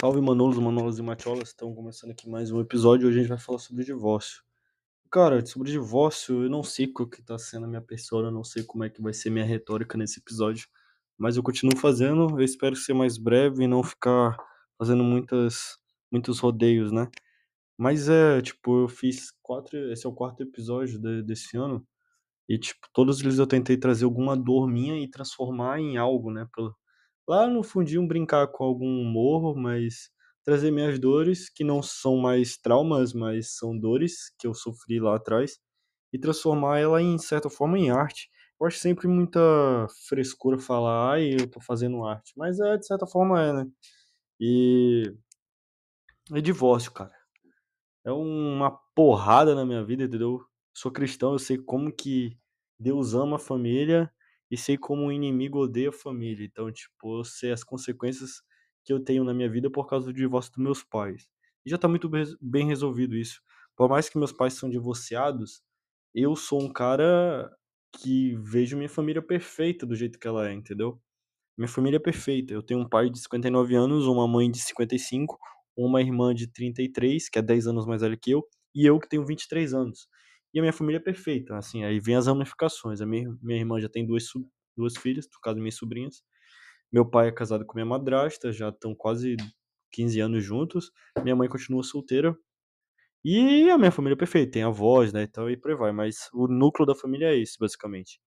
Salve 0.00 0.20
Manolos, 0.20 0.56
Manolas 0.58 0.96
e 1.00 1.02
Matiolas, 1.02 1.48
estão 1.48 1.74
começando 1.74 2.12
aqui 2.12 2.28
mais 2.30 2.52
um 2.52 2.60
episódio. 2.60 3.08
Hoje 3.08 3.18
a 3.18 3.20
gente 3.22 3.28
vai 3.30 3.38
falar 3.38 3.58
sobre 3.58 3.84
divórcio. 3.84 4.44
Cara, 5.10 5.44
sobre 5.44 5.72
divórcio, 5.72 6.44
eu 6.44 6.48
não 6.48 6.62
sei 6.62 6.86
qual 6.86 7.08
que 7.08 7.20
tá 7.20 7.36
sendo 7.36 7.64
a 7.64 7.68
minha 7.68 7.82
persona, 7.82 8.28
eu 8.28 8.32
não 8.32 8.44
sei 8.44 8.62
como 8.62 8.84
é 8.84 8.90
que 8.90 9.02
vai 9.02 9.12
ser 9.12 9.28
minha 9.30 9.44
retórica 9.44 9.98
nesse 9.98 10.20
episódio, 10.20 10.68
mas 11.18 11.36
eu 11.36 11.42
continuo 11.42 11.76
fazendo. 11.76 12.38
Eu 12.38 12.44
espero 12.44 12.76
ser 12.76 12.94
mais 12.94 13.18
breve 13.18 13.64
e 13.64 13.66
não 13.66 13.82
ficar 13.82 14.36
fazendo 14.78 15.02
muitas, 15.02 15.76
muitos 16.12 16.38
rodeios, 16.38 16.92
né? 16.92 17.08
Mas 17.76 18.08
é, 18.08 18.40
tipo, 18.40 18.84
eu 18.84 18.88
fiz 18.88 19.32
quatro. 19.42 19.76
Esse 19.92 20.06
é 20.06 20.08
o 20.08 20.14
quarto 20.14 20.44
episódio 20.44 21.00
de- 21.00 21.24
desse 21.24 21.56
ano, 21.56 21.84
e, 22.48 22.58
tipo, 22.58 22.88
todos 22.94 23.20
eles 23.20 23.38
eu 23.38 23.46
tentei 23.46 23.76
trazer 23.76 24.04
alguma 24.06 24.36
dor 24.36 24.68
minha 24.68 25.02
e 25.02 25.10
transformar 25.10 25.80
em 25.80 25.96
algo, 25.98 26.30
né? 26.30 26.46
Lá 27.28 27.46
no 27.46 27.62
fundinho 27.62 28.06
brincar 28.08 28.48
com 28.48 28.64
algum 28.64 29.02
humor, 29.02 29.54
mas 29.54 30.10
trazer 30.42 30.70
minhas 30.70 30.98
dores, 30.98 31.50
que 31.50 31.62
não 31.62 31.82
são 31.82 32.16
mais 32.16 32.56
traumas, 32.56 33.12
mas 33.12 33.54
são 33.54 33.78
dores 33.78 34.34
que 34.38 34.46
eu 34.46 34.54
sofri 34.54 34.98
lá 34.98 35.16
atrás, 35.16 35.58
e 36.10 36.18
transformar 36.18 36.78
ela 36.78 37.02
em 37.02 37.18
certa 37.18 37.50
forma 37.50 37.78
em 37.78 37.90
arte. 37.90 38.30
Eu 38.58 38.66
acho 38.66 38.78
sempre 38.78 39.06
muita 39.06 39.40
frescura 40.08 40.58
falar, 40.58 41.12
ai, 41.12 41.34
eu 41.34 41.50
tô 41.50 41.60
fazendo 41.60 42.02
arte, 42.04 42.32
mas 42.36 42.58
é, 42.60 42.78
de 42.78 42.86
certa 42.86 43.06
forma 43.06 43.42
é, 43.42 43.52
né? 43.52 43.66
E 44.40 45.14
é 46.32 46.40
divórcio, 46.40 46.92
cara. 46.92 47.12
É 48.04 48.12
uma 48.12 48.70
porrada 48.94 49.54
na 49.54 49.66
minha 49.66 49.84
vida, 49.84 50.04
entendeu? 50.04 50.44
Sou 50.74 50.90
cristão, 50.90 51.32
eu 51.32 51.38
sei 51.38 51.58
como 51.58 51.92
que 51.92 52.38
Deus 52.78 53.14
ama 53.14 53.36
a 53.36 53.38
família 53.40 54.10
e 54.50 54.56
sei 54.56 54.76
como 54.78 55.06
o 55.06 55.12
inimigo 55.12 55.58
odeia 55.58 55.90
a 55.90 55.92
família. 55.92 56.44
Então, 56.46 56.70
tipo, 56.72 57.20
eu 57.20 57.24
sei 57.24 57.52
as 57.52 57.64
consequências 57.64 58.42
que 58.84 58.92
eu 58.92 59.00
tenho 59.00 59.24
na 59.24 59.34
minha 59.34 59.50
vida 59.50 59.70
por 59.70 59.86
causa 59.88 60.06
do 60.06 60.12
divórcio 60.12 60.52
dos 60.52 60.62
meus 60.62 60.82
pais. 60.82 61.28
E 61.66 61.70
já 61.70 61.78
tá 61.78 61.88
muito 61.88 62.08
bem 62.08 62.24
bem 62.40 62.66
resolvido 62.66 63.16
isso. 63.16 63.40
Por 63.76 63.88
mais 63.88 64.08
que 64.08 64.18
meus 64.18 64.32
pais 64.32 64.54
são 64.54 64.68
divorciados, 64.70 65.62
eu 66.14 66.34
sou 66.36 66.62
um 66.62 66.72
cara 66.72 67.50
que 68.00 68.36
vejo 68.36 68.76
minha 68.76 68.88
família 68.88 69.22
perfeita 69.22 69.86
do 69.86 69.94
jeito 69.96 70.18
que 70.18 70.26
ela 70.28 70.48
é, 70.48 70.52
entendeu? 70.52 71.00
Minha 71.56 71.68
família 71.68 71.96
é 71.96 72.00
perfeita. 72.00 72.54
Eu 72.54 72.62
tenho 72.62 72.80
um 72.80 72.88
pai 72.88 73.10
de 73.10 73.18
59 73.20 73.74
anos, 73.74 74.06
uma 74.06 74.28
mãe 74.28 74.50
de 74.50 74.60
55, 74.60 75.38
uma 75.76 76.00
irmã 76.00 76.34
de 76.34 76.46
33, 76.48 77.28
que 77.28 77.38
é 77.38 77.42
10 77.42 77.66
anos 77.66 77.86
mais 77.86 78.02
velha 78.02 78.16
que 78.16 78.30
eu, 78.30 78.44
e 78.74 78.86
eu 78.86 78.98
que 79.00 79.08
tenho 79.08 79.24
23 79.26 79.74
anos. 79.74 80.08
E 80.54 80.58
a 80.58 80.62
minha 80.62 80.72
família 80.72 80.98
é 80.98 81.02
perfeita, 81.02 81.56
assim, 81.56 81.84
aí 81.84 82.00
vem 82.00 82.16
as 82.16 82.26
ramificações. 82.26 83.00
A 83.00 83.06
minha, 83.06 83.28
minha 83.42 83.58
irmã 83.58 83.80
já 83.80 83.88
tem 83.88 84.06
duas, 84.06 84.24
duas 84.76 84.96
filhas, 84.96 85.26
no 85.32 85.40
caso, 85.40 85.58
minhas 85.60 85.76
sobrinhas. 85.76 86.22
Meu 86.92 87.04
pai 87.08 87.28
é 87.28 87.32
casado 87.32 87.66
com 87.66 87.74
minha 87.74 87.86
madrasta, 87.86 88.52
já 88.52 88.70
estão 88.70 88.94
quase 88.94 89.36
15 89.92 90.20
anos 90.20 90.44
juntos. 90.44 90.90
Minha 91.22 91.36
mãe 91.36 91.48
continua 91.48 91.82
solteira. 91.84 92.36
E 93.24 93.70
a 93.70 93.78
minha 93.78 93.90
família 93.92 94.14
é 94.14 94.18
perfeita, 94.18 94.52
tem 94.52 94.62
avós, 94.62 95.12
né, 95.12 95.24
então 95.24 95.50
e 95.50 95.56
por 95.56 95.70
aí 95.70 95.76
vai. 95.76 95.92
Mas 95.92 96.28
o 96.32 96.48
núcleo 96.48 96.86
da 96.86 96.94
família 96.94 97.26
é 97.32 97.38
esse, 97.38 97.58
basicamente. 97.58 98.20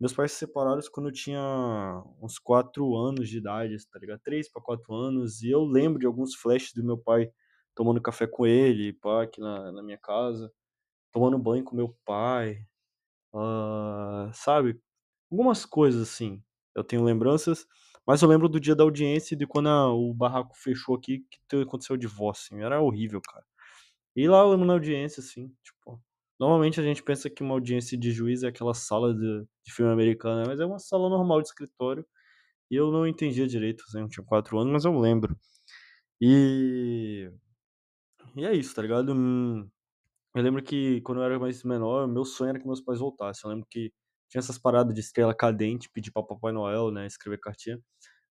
Meus 0.00 0.12
pais 0.12 0.32
se 0.32 0.38
separaram 0.40 0.80
quando 0.92 1.08
eu 1.08 1.12
tinha 1.12 1.40
uns 2.22 2.38
4 2.38 2.96
anos 2.96 3.28
de 3.28 3.38
idade, 3.38 3.76
tá 3.90 3.98
ligado? 3.98 4.20
3 4.22 4.50
para 4.50 4.62
4 4.62 4.94
anos, 4.94 5.42
e 5.42 5.50
eu 5.50 5.64
lembro 5.64 5.98
de 6.00 6.06
alguns 6.06 6.34
flashes 6.36 6.72
do 6.74 6.84
meu 6.84 6.98
pai 6.98 7.30
tomando 7.74 8.00
café 8.02 8.26
com 8.26 8.46
ele, 8.46 8.92
pá, 8.94 9.24
aqui 9.24 9.40
na 9.40 9.72
na 9.72 9.82
minha 9.82 9.98
casa, 9.98 10.52
tomando 11.12 11.38
banho 11.38 11.64
com 11.64 11.76
meu 11.76 11.96
pai, 12.04 12.60
hã, 13.34 14.30
sabe? 14.34 14.80
Algumas 15.32 15.64
coisas 15.66 16.02
assim, 16.10 16.42
eu 16.76 16.84
tenho 16.84 17.04
lembranças, 17.04 17.66
mas 18.06 18.22
eu 18.22 18.28
lembro 18.28 18.48
do 18.48 18.60
dia 18.60 18.74
da 18.76 18.84
audiência 18.84 19.34
e 19.34 19.38
de 19.38 19.46
quando 19.46 19.68
a 19.70 19.92
o 19.94 20.14
barraco 20.14 20.56
fechou 20.58 20.96
aqui, 20.96 21.20
que 21.30 21.38
te 21.48 21.62
aconteceu 21.62 21.94
o 21.96 21.98
divórcio, 21.98 22.54
assim, 22.56 22.64
era 22.64 22.80
horrível, 22.82 23.20
cara. 23.22 23.44
E 24.16 24.28
lá 24.28 24.40
eu 24.40 24.50
lembro 24.50 24.66
na 24.66 24.74
audiência, 24.74 25.20
assim, 25.20 25.48
tipo, 25.64 26.00
normalmente 26.40 26.80
a 26.80 26.84
gente 26.84 27.02
pensa 27.02 27.30
que 27.30 27.42
uma 27.42 27.54
audiência 27.54 27.96
de 27.98 28.10
juiz 28.12 28.42
é 28.42 28.48
aquela 28.48 28.74
sala 28.74 29.14
de 29.14 29.46
de 29.64 29.72
filme 29.74 29.92
americano, 29.92 30.40
né, 30.42 30.44
mas 30.48 30.60
é 30.60 30.66
uma 30.66 30.78
sala 30.78 31.08
normal 31.10 31.42
de 31.42 31.48
escritório, 31.48 32.06
e 32.70 32.76
eu 32.76 32.92
não 32.92 33.06
entendia 33.08 33.46
direito, 33.48 33.84
assim, 33.88 34.00
eu 34.02 34.08
tinha 34.10 34.24
4 34.26 34.58
anos, 34.60 34.72
mas 34.72 34.84
eu 34.86 34.98
lembro. 35.00 35.36
E 36.20 37.30
e 38.36 38.44
é 38.44 38.54
isso, 38.54 38.74
tá 38.74 38.82
ligado? 38.82 39.12
Hum, 39.14 39.68
eu 40.38 40.44
lembro 40.44 40.62
que 40.62 41.00
quando 41.02 41.18
eu 41.18 41.24
era 41.24 41.38
mais 41.38 41.64
menor, 41.64 42.06
meu 42.06 42.24
sonho 42.24 42.50
era 42.50 42.58
que 42.60 42.66
meus 42.66 42.80
pais 42.80 43.00
voltassem. 43.00 43.42
Eu 43.44 43.54
lembro 43.54 43.66
que 43.68 43.92
tinha 44.28 44.38
essas 44.40 44.58
paradas 44.58 44.94
de 44.94 45.00
estrela 45.00 45.34
cadente, 45.34 45.90
pedir 45.90 46.12
pra 46.12 46.22
Papai 46.22 46.52
Noel, 46.52 46.90
né, 46.92 47.06
escrever 47.06 47.38
cartinha. 47.40 47.80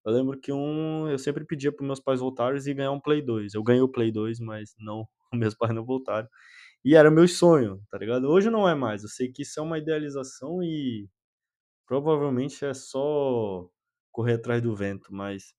Eu 0.06 0.12
lembro 0.12 0.40
que 0.40 0.52
um 0.52 1.08
eu 1.08 1.18
sempre 1.18 1.44
pedia 1.44 1.72
para 1.72 1.86
meus 1.86 2.00
pais 2.00 2.20
voltarem 2.20 2.60
e 2.66 2.74
ganhar 2.74 2.92
um 2.92 3.00
Play 3.00 3.22
2. 3.22 3.54
Eu 3.54 3.62
ganhei 3.62 3.82
o 3.82 3.88
Play 3.88 4.10
2, 4.12 4.40
mas 4.40 4.74
não 4.78 5.06
meus 5.34 5.54
pais 5.54 5.74
não 5.74 5.84
voltaram. 5.84 6.28
E 6.84 6.94
era 6.96 7.10
meu 7.10 7.28
sonho, 7.28 7.82
tá 7.90 7.98
ligado? 7.98 8.28
Hoje 8.28 8.50
não 8.50 8.68
é 8.68 8.74
mais, 8.74 9.02
eu 9.02 9.08
sei 9.10 9.30
que 9.32 9.42
isso 9.42 9.60
é 9.60 9.62
uma 9.62 9.78
idealização 9.78 10.62
e 10.62 11.08
provavelmente 11.86 12.64
é 12.64 12.74
só 12.74 13.68
correr 14.12 14.34
atrás 14.34 14.62
do 14.62 14.74
vento, 14.76 15.08
mas 15.12 15.54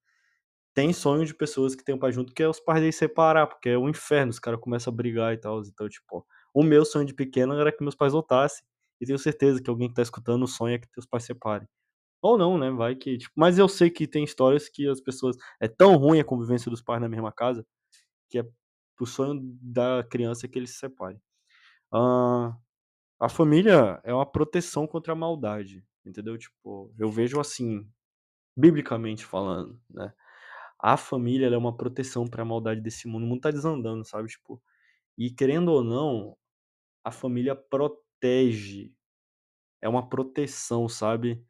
tem 0.73 0.93
sonho 0.93 1.25
de 1.25 1.35
pessoas 1.35 1.75
que 1.75 1.83
têm 1.83 1.95
um 1.95 1.99
pai 1.99 2.11
junto 2.11 2.33
que 2.33 2.43
é 2.43 2.47
os 2.47 2.59
pais 2.59 2.79
deles 2.81 2.95
separar, 2.95 3.47
porque 3.47 3.69
é 3.69 3.77
um 3.77 3.89
inferno, 3.89 4.31
os 4.31 4.39
caras 4.39 4.59
começam 4.61 4.93
a 4.93 4.95
brigar 4.95 5.33
e 5.33 5.37
tal. 5.37 5.61
então, 5.63 5.89
tipo, 5.89 6.25
o 6.53 6.63
meu 6.63 6.85
sonho 6.85 7.05
de 7.05 7.13
pequeno 7.13 7.53
era 7.55 7.71
que 7.71 7.83
meus 7.83 7.95
pais 7.95 8.13
voltassem, 8.13 8.63
e 9.01 9.05
tenho 9.05 9.19
certeza 9.19 9.61
que 9.61 9.69
alguém 9.69 9.89
que 9.89 9.95
tá 9.95 10.01
escutando 10.03 10.47
sonha 10.47 10.79
que 10.79 10.87
teus 10.89 11.05
pais 11.05 11.23
separem. 11.25 11.67
Ou 12.21 12.37
não, 12.37 12.57
né, 12.57 12.71
vai 12.71 12.95
que 12.95 13.17
tipo 13.19 13.33
mas 13.37 13.57
eu 13.59 13.69
sei 13.69 13.89
que 13.91 14.07
tem 14.07 14.23
histórias 14.25 14.69
que 14.69 14.87
as 14.89 15.01
pessoas 15.01 15.37
é 15.61 15.67
tão 15.69 15.97
ruim 15.97 16.19
a 16.21 16.25
convivência 16.25 16.71
dos 16.71 16.81
pais 16.83 17.01
na 17.01 17.09
mesma 17.09 17.31
casa, 17.33 17.65
que 18.29 18.39
é 18.39 18.45
o 19.01 19.05
sonho 19.07 19.39
da 19.61 20.03
criança 20.09 20.47
que 20.47 20.59
eles 20.59 20.71
se 20.71 20.79
separem. 20.79 21.21
Hã, 21.93 22.55
a 23.19 23.29
família 23.29 24.01
é 24.03 24.13
uma 24.13 24.25
proteção 24.31 24.87
contra 24.87 25.13
a 25.13 25.15
maldade, 25.17 25.85
entendeu? 26.05 26.37
Tipo, 26.37 26.93
eu 26.99 27.09
vejo 27.11 27.39
assim, 27.41 27.87
biblicamente 28.57 29.25
falando, 29.25 29.79
né, 29.89 30.13
a 30.79 30.97
família 30.97 31.47
é 31.47 31.57
uma 31.57 31.75
proteção 31.77 32.27
para 32.27 32.43
a 32.43 32.45
maldade 32.45 32.81
desse 32.81 33.07
mundo, 33.07 33.25
o 33.25 33.27
mundo 33.27 33.41
tá 33.41 33.51
desandando, 33.51 34.05
sabe, 34.05 34.29
tipo, 34.29 34.61
e 35.19 35.31
querendo 35.31 35.69
ou 35.73 35.83
não, 35.85 36.37
a 37.03 37.11
família 37.11 37.55
protege, 37.55 38.93
é 39.81 39.89
uma 39.89 40.07
proteção, 40.07 40.87
sabe. 40.89 41.43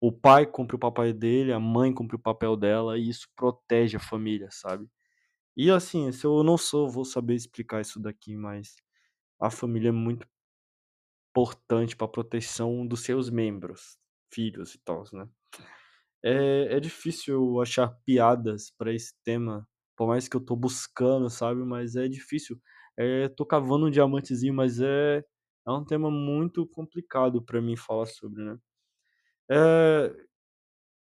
O 0.00 0.12
pai 0.12 0.46
cumpre 0.46 0.76
o 0.76 0.78
papel 0.78 1.12
dele, 1.14 1.52
a 1.52 1.60
mãe 1.60 1.92
cumpre 1.94 2.16
o 2.16 2.20
papel 2.20 2.56
dela 2.56 2.98
e 2.98 3.08
isso 3.08 3.28
protege 3.36 3.96
a 3.98 4.00
família, 4.00 4.48
sabe. 4.52 4.88
E 5.56 5.70
assim, 5.70 6.12
se 6.12 6.26
eu 6.26 6.44
não 6.44 6.58
sou 6.58 6.90
vou 6.90 7.04
saber 7.04 7.34
explicar 7.36 7.80
isso 7.82 8.00
daqui, 8.00 8.36
mas 8.36 8.76
a 9.40 9.50
família 9.50 9.90
é 9.90 9.92
muito 9.92 10.26
importante 11.30 11.96
para 11.96 12.06
a 12.06 12.10
proteção 12.10 12.86
dos 12.86 13.02
seus 13.04 13.28
membros, 13.30 13.98
filhos 14.32 14.74
e 14.74 14.78
tals, 14.78 15.12
né. 15.12 15.28
É 16.24 16.76
é 16.76 16.80
difícil 16.80 17.60
achar 17.60 17.88
piadas 18.04 18.70
para 18.78 18.92
esse 18.94 19.14
tema, 19.24 19.68
por 19.96 20.06
mais 20.08 20.28
que 20.28 20.36
eu 20.36 20.40
tô 20.40 20.56
buscando, 20.56 21.28
sabe, 21.30 21.62
mas 21.64 21.96
é 21.96 22.08
difícil. 22.08 22.60
Eh, 22.98 23.28
tô 23.30 23.46
cavando 23.46 23.86
um 23.86 23.90
diamantezinho, 23.90 24.54
mas 24.54 24.80
é 24.80 25.24
é 25.66 25.70
um 25.72 25.84
tema 25.84 26.10
muito 26.10 26.66
complicado 26.66 27.42
para 27.42 27.60
mim 27.62 27.74
falar 27.76 28.06
sobre, 28.06 28.44
né. 28.44 28.58
Eh, 29.50 30.26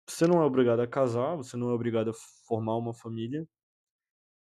você 0.09 0.27
não 0.27 0.41
é 0.43 0.47
obrigado 0.47 0.81
a 0.81 0.87
casar, 0.87 1.37
você 1.37 1.57
não 1.59 1.69
é 1.71 1.75
obrigado 1.75 2.09
a 2.11 2.15
formar 2.49 2.77
uma 2.79 2.95
família. 2.95 3.47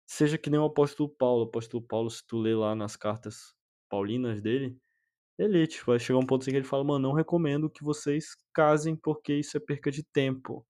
Seja 0.08 0.38
que 0.38 0.50
nem 0.50 0.60
o 0.60 0.66
apóstolo 0.66 1.08
Paulo, 1.10 1.44
o 1.46 1.48
apóstolo 1.48 1.84
Paulo, 1.84 2.10
se 2.10 2.26
tu 2.26 2.38
ler 2.38 2.56
lá 2.56 2.76
nas 2.76 2.96
cartas 2.96 3.54
paulinas 3.90 4.42
dele, 4.42 4.78
ele, 5.40 5.68
tipo, 5.68 5.88
vai 5.88 6.00
chegar 6.00 6.20
um 6.20 6.26
ponto 6.28 6.44
assim 6.44 6.52
que 6.52 6.58
ele 6.58 6.66
fala: 6.68 6.84
"Mano, 6.86 7.00
não 7.10 7.14
recomendo 7.16 7.70
que 7.70 7.84
vocês 7.84 8.36
casem, 8.54 8.96
porque 8.96 9.34
isso 9.36 9.58
é 9.58 9.62
perca 9.62 9.92
de 9.92 10.04
tempo, 10.04 10.66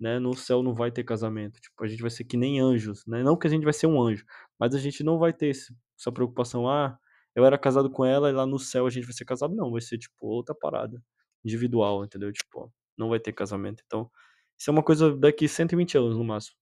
né, 0.00 0.18
no 0.18 0.34
céu 0.34 0.62
não 0.62 0.74
vai 0.74 0.90
ter 0.92 1.04
casamento, 1.04 1.60
tipo, 1.60 1.84
a 1.84 1.88
gente 1.88 2.02
vai 2.02 2.10
ser 2.10 2.24
que 2.24 2.36
nem 2.36 2.60
anjos", 2.60 3.04
né, 3.06 3.22
não 3.22 3.36
que 3.38 3.46
a 3.46 3.50
gente 3.50 3.64
vai 3.64 3.72
ser 3.72 3.86
um 3.88 4.00
anjo, 4.02 4.24
mas 4.58 4.74
a 4.74 4.78
gente 4.78 5.04
não 5.04 5.18
vai 5.18 5.32
ter 5.32 5.48
esse 5.48 5.74
essa 5.98 6.12
preocupação: 6.12 6.68
"Ah, 6.68 6.98
eu 7.36 7.44
era 7.46 7.58
casado 7.58 7.90
com 7.90 8.04
ela 8.04 8.30
e 8.30 8.32
lá 8.32 8.46
no 8.46 8.58
céu 8.58 8.86
a 8.86 8.90
gente 8.90 9.04
vai 9.04 9.14
ser 9.14 9.24
casado", 9.26 9.54
não, 9.56 9.70
vai 9.72 9.80
ser, 9.82 9.98
tipo, 9.98 10.14
outra 10.26 10.54
parada, 10.54 11.02
individual, 11.44 12.04
entendeu, 12.04 12.32
tipo, 12.32 12.72
não 12.98 13.08
vai 13.10 13.20
ter 13.20 13.32
casamento, 13.32 13.82
então, 13.86 14.10
isso 14.58 14.70
é 14.70 14.72
uma 14.72 14.82
coisa 14.84 15.16
daqui 15.16 15.48
120 15.48 15.96
anos 15.98 16.16
no 16.18 16.24
máximo 16.24 16.56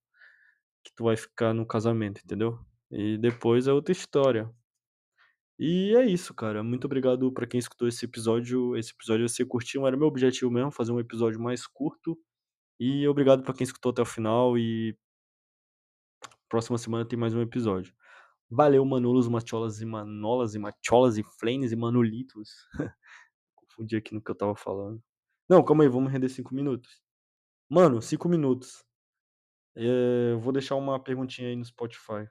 que 0.85 0.93
tu 0.97 1.05
vai 1.05 1.17
ficar 1.17 1.55
no 1.55 1.67
casamento, 1.67 2.21
entendeu? 2.25 2.59
E 2.91 3.19
depois 3.19 3.67
é 3.69 3.73
outra 3.73 3.93
história. 3.93 4.51
E 5.59 5.95
é 5.97 6.05
isso, 6.07 6.35
cara. 6.35 6.63
Muito 6.63 6.85
obrigado 6.87 7.31
pra 7.33 7.47
quem 7.47 7.59
escutou 7.59 7.87
esse 7.89 8.05
episódio. 8.05 8.77
Esse 8.77 8.93
episódio 8.93 9.29
você 9.29 9.45
curtiu, 9.45 9.87
era 9.87 9.97
meu 9.97 10.07
objetivo 10.09 10.51
mesmo, 10.51 10.71
fazer 10.73 10.93
um 10.93 11.01
episódio 11.01 11.41
mais 11.41 11.67
curto. 11.67 12.19
E 12.79 13.07
obrigado 13.09 13.43
pra 13.43 13.55
quem 13.55 13.65
escutou 13.65 13.91
até 13.91 14.03
o 14.03 14.07
final 14.07 14.59
e 14.59 14.97
próxima 16.49 16.77
semana 16.77 17.07
tem 17.07 17.19
mais 17.19 17.35
um 17.35 17.41
episódio. 17.41 17.95
Valeu, 18.51 18.85
Manolos, 18.85 19.29
Macholas 19.29 19.81
e 19.81 19.87
Manolas 19.87 20.55
e 20.55 20.59
Macholas 20.59 21.17
e 21.17 21.23
Flames 21.23 21.73
e 21.73 21.77
Manulitos. 21.77 22.51
Confundi 23.57 23.97
aqui 23.97 24.15
no 24.15 24.21
que 24.21 24.31
eu 24.31 24.35
estava 24.35 24.55
falando. 24.55 25.03
Não, 25.49 25.65
calma 25.65 25.85
aí, 25.85 25.89
vamos 25.89 26.13
render 26.13 26.29
5 26.29 26.55
minutos. 26.55 27.01
Mano, 27.71 28.03
5 28.03 28.29
minutos. 28.29 28.85
Eh, 29.77 30.35
vou 30.41 30.53
deixar 30.53 30.77
uma 30.77 31.03
perguntinha 31.03 31.49
aí 31.49 31.57
no 31.57 31.65
Spotify. 31.65 32.29